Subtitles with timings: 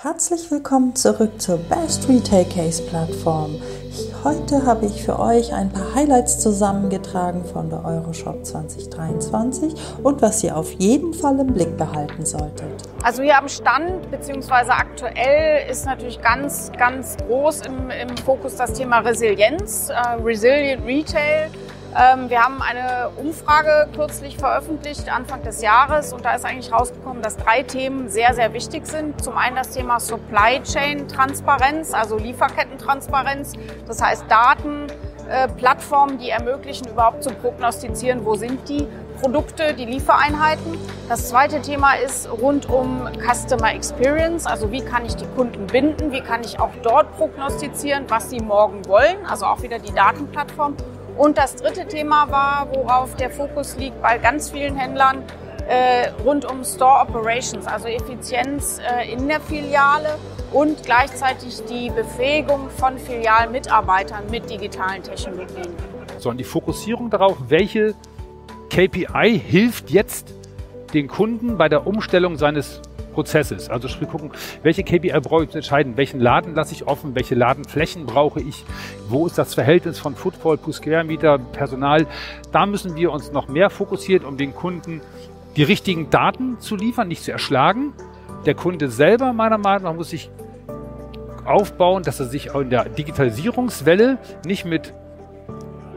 [0.00, 3.60] Herzlich willkommen zurück zur Best Retail Case Plattform.
[4.22, 9.74] Heute habe ich für euch ein paar Highlights zusammengetragen von der Euroshop 2023
[10.04, 12.80] und was ihr auf jeden Fall im Blick behalten solltet.
[13.02, 18.74] Also hier am Stand beziehungsweise aktuell ist natürlich ganz, ganz groß im, im Fokus das
[18.74, 21.50] Thema Resilienz, äh, Resilient Retail.
[21.96, 27.22] Ähm, wir haben eine Umfrage kürzlich veröffentlicht, Anfang des Jahres, und da ist eigentlich rausgekommen,
[27.22, 29.22] dass drei Themen sehr, sehr wichtig sind.
[29.22, 33.54] Zum einen das Thema Supply Chain Transparenz, also Lieferkettentransparenz,
[33.86, 34.86] das heißt Daten,
[35.30, 38.86] äh, Plattformen, die ermöglichen, überhaupt zu prognostizieren, wo sind die
[39.20, 40.78] Produkte, die Liefereinheiten.
[41.08, 46.12] Das zweite Thema ist rund um Customer Experience, also wie kann ich die Kunden binden,
[46.12, 50.76] wie kann ich auch dort prognostizieren, was sie morgen wollen, also auch wieder die Datenplattform.
[51.18, 55.24] Und das dritte Thema war, worauf der Fokus liegt bei ganz vielen Händlern,
[55.68, 60.16] äh, rund um Store Operations, also Effizienz äh, in der Filiale
[60.52, 65.74] und gleichzeitig die Befähigung von Filialmitarbeitern mit digitalen Technologien.
[66.18, 67.96] So, und die Fokussierung darauf, welche
[68.70, 70.32] KPI hilft jetzt
[70.94, 72.80] den Kunden bei der Umstellung seines
[73.18, 73.68] Prozesses.
[73.68, 74.30] Also sprich gucken,
[74.62, 78.64] welche KPI brauche ich zu entscheiden, welchen Laden lasse ich offen, welche Ladenflächen brauche ich,
[79.08, 82.06] wo ist das Verhältnis von Footfall pro Square Meter, Personal.
[82.52, 85.00] Da müssen wir uns noch mehr fokussieren, um den Kunden
[85.56, 87.92] die richtigen Daten zu liefern, nicht zu erschlagen.
[88.46, 90.30] Der Kunde selber, meiner Meinung nach, muss sich
[91.44, 94.94] aufbauen, dass er sich in der Digitalisierungswelle nicht mit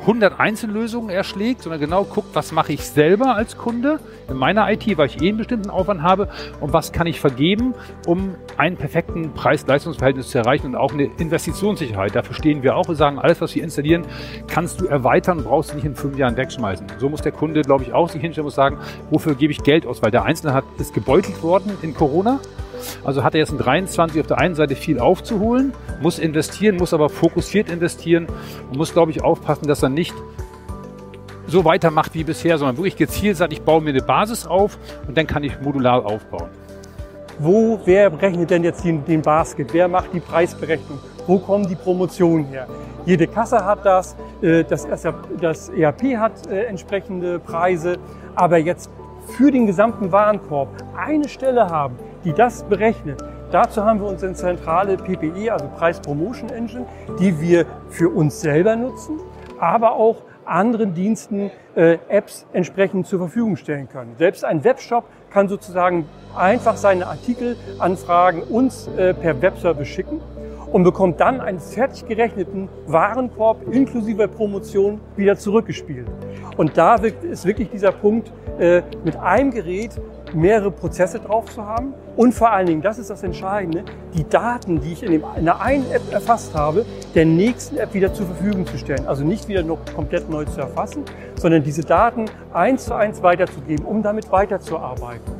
[0.00, 4.96] 100 Einzellösungen erschlägt, sondern genau guckt, was mache ich selber als Kunde in meiner IT,
[4.96, 6.28] weil ich eh einen bestimmten Aufwand habe
[6.60, 7.74] und was kann ich vergeben,
[8.06, 12.14] um einen perfekten Preis-Leistungsverhältnis zu erreichen und auch eine Investitionssicherheit.
[12.14, 14.04] Dafür stehen wir auch und sagen, alles, was wir installieren,
[14.46, 16.86] kannst du erweitern, brauchst du nicht in fünf Jahren wegschmeißen.
[16.98, 18.78] So muss der Kunde, glaube ich, auch sich hinstellen und sagen,
[19.10, 22.40] wofür gebe ich Geld aus, weil der Einzelne hat, ist gebeutelt worden in Corona
[23.04, 26.94] also hat er jetzt in 23 auf der einen Seite viel aufzuholen, muss investieren, muss
[26.94, 28.26] aber fokussiert investieren
[28.70, 30.14] und muss, glaube ich, aufpassen, dass er nicht
[31.46, 35.16] so weitermacht wie bisher, sondern wirklich gezielt sagt, ich baue mir eine Basis auf und
[35.16, 36.50] dann kann ich modular aufbauen.
[37.38, 39.72] Wo, wer berechnet denn jetzt den, den Basket?
[39.72, 40.98] Wer macht die Preisberechnung?
[41.26, 42.66] Wo kommen die Promotionen her?
[43.06, 47.96] Jede Kasse hat das, äh, das ERP hat äh, entsprechende Preise,
[48.34, 48.90] aber jetzt
[49.28, 53.22] für den gesamten Warenkorb eine Stelle haben, die das berechnet.
[53.50, 56.86] Dazu haben wir unsere zentrale PPE, also Price Promotion Engine,
[57.18, 59.20] die wir für uns selber nutzen,
[59.58, 64.14] aber auch anderen Diensten äh, Apps entsprechend zur Verfügung stellen können.
[64.18, 66.06] Selbst ein Webshop kann sozusagen
[66.36, 70.20] einfach seine Artikelanfragen uns äh, per Webservice schicken
[70.72, 76.06] und bekommt dann einen fertig gerechneten Warenkorb inklusive Promotion wieder zurückgespielt.
[76.56, 79.92] Und da ist wirklich dieser Punkt, äh, mit einem Gerät
[80.34, 83.84] mehrere Prozesse drauf zu haben und vor allen Dingen, das ist das Entscheidende,
[84.14, 86.84] die Daten, die ich in, dem, in der einen App erfasst habe,
[87.14, 89.06] der nächsten App wieder zur Verfügung zu stellen.
[89.06, 91.04] Also nicht wieder noch komplett neu zu erfassen,
[91.36, 95.32] sondern diese Daten eins zu eins weiterzugeben, um damit weiterzuarbeiten.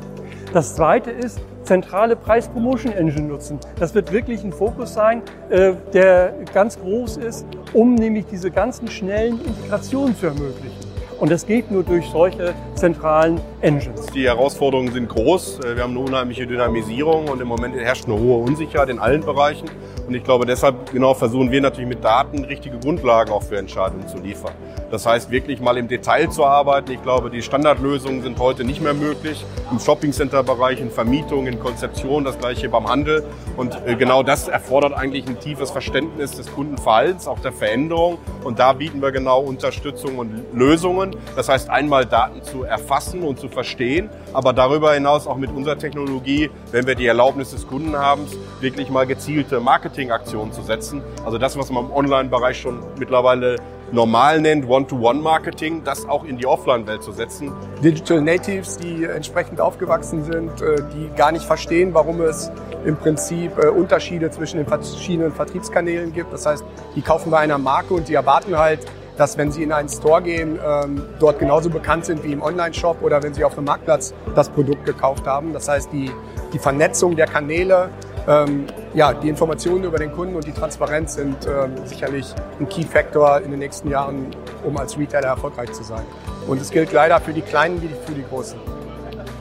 [0.52, 3.58] Das zweite ist, zentrale Preis-Promotion Engine nutzen.
[3.78, 8.88] Das wird wirklich ein Fokus sein, äh, der ganz groß ist, um nämlich diese ganzen
[8.88, 10.77] schnellen Integrationen zu ermöglichen.
[11.18, 14.06] Und das geht nur durch solche zentralen Engines.
[14.14, 15.60] Die Herausforderungen sind groß.
[15.60, 19.22] Äh, wir haben eine unheimliche Dynamisierung und im Moment herrscht eine hohe Unsicherheit in allen
[19.22, 19.68] Bereichen.
[20.06, 24.06] Und ich glaube, deshalb genau versuchen wir natürlich mit Daten richtige Grundlagen auch für Entscheidungen
[24.08, 24.52] zu liefern.
[24.90, 26.92] Das heißt, wirklich mal im Detail zu arbeiten.
[26.92, 29.44] Ich glaube, die Standardlösungen sind heute nicht mehr möglich.
[29.70, 33.24] Im Shoppingcenter-Bereich, in Vermietung, in Konzeption, das gleiche beim Handel.
[33.56, 38.16] Und äh, genau das erfordert eigentlich ein tiefes Verständnis des Kundenverhaltens, auch der Veränderung.
[38.44, 41.07] Und da bieten wir genau Unterstützung und Lösungen.
[41.36, 45.78] Das heißt, einmal Daten zu erfassen und zu verstehen, aber darüber hinaus auch mit unserer
[45.78, 48.26] Technologie, wenn wir die Erlaubnis des Kunden haben,
[48.60, 51.02] wirklich mal gezielte Marketingaktionen zu setzen.
[51.24, 53.56] Also das, was man im Online-Bereich schon mittlerweile
[53.92, 57.52] normal nennt, One-to-One-Marketing, das auch in die Offline-Welt zu setzen.
[57.82, 62.50] Digital Natives, die entsprechend aufgewachsen sind, äh, die gar nicht verstehen, warum es
[62.84, 66.32] im Prinzip äh, Unterschiede zwischen den verschiedenen Vertriebskanälen gibt.
[66.32, 68.80] Das heißt, die kaufen bei einer Marke und die erwarten halt,
[69.18, 73.02] dass wenn Sie in einen Store gehen, ähm, dort genauso bekannt sind wie im Online-Shop
[73.02, 75.52] oder wenn Sie auf einem Marktplatz das Produkt gekauft haben.
[75.52, 76.10] Das heißt, die,
[76.52, 77.90] die Vernetzung der Kanäle,
[78.28, 82.84] ähm, ja, die Informationen über den Kunden und die Transparenz sind ähm, sicherlich ein Key
[82.84, 84.28] Factor in den nächsten Jahren,
[84.64, 86.04] um als Retailer erfolgreich zu sein.
[86.46, 88.58] Und es gilt leider für die Kleinen wie für die Großen.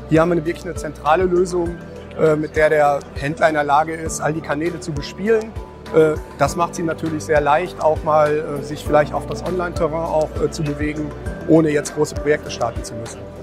[0.09, 1.77] Hier haben wir wirklich eine zentrale Lösung,
[2.19, 5.51] äh, mit der der Händler in der Lage ist, all die Kanäle zu bespielen
[6.37, 10.29] das macht sie natürlich sehr leicht, auch mal äh, sich vielleicht auf das Online-Terrain auch
[10.41, 11.09] äh, zu bewegen,
[11.47, 13.36] ohne jetzt große Projekte starten zu müssen.